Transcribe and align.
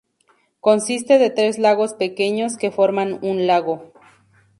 Consiste 0.61 1.19
de 1.19 1.29
tres 1.29 1.59
lagos 1.59 1.93
pequeños 1.93 2.57
que 2.57 2.71
forman 2.71 3.19
un 3.21 3.45
lago. 3.45 3.93